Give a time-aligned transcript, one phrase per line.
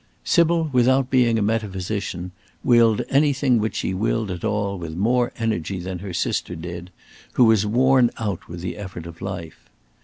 [0.23, 2.31] Sybil, without being a metaphysician,
[2.63, 6.89] willed anything which she willed at all with more energy than her sister did,
[7.33, 9.69] who was worn out with the effort of life.